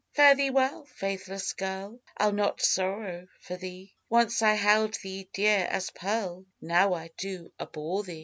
[0.15, 5.67] Fare thee well, faithless girl, I'll not sorrow for thee; Once I held thee dear
[5.69, 8.19] as pearl, Now I do abhor thee.